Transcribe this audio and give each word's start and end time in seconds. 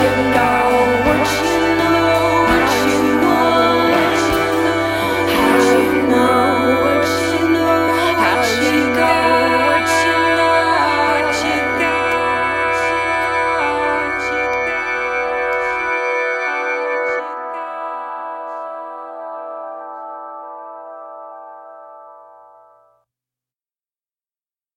you 0.00 0.30
know 0.32 0.59